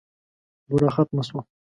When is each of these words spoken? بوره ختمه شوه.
بوره 0.67 0.89
ختمه 0.95 1.23
شوه. 1.27 1.41